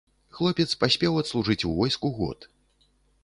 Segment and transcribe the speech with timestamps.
[0.37, 2.47] Хлопец паспеў адслужыць у войску год.